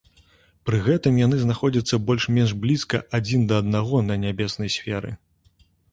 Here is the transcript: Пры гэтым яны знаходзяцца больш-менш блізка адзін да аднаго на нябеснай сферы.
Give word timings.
Пры 0.67 0.77
гэтым 0.87 1.17
яны 1.25 1.35
знаходзяцца 1.41 1.99
больш-менш 2.07 2.55
блізка 2.63 3.03
адзін 3.19 3.45
да 3.53 3.61
аднаго 3.65 4.03
на 4.09 4.19
нябеснай 4.23 4.69
сферы. 4.79 5.13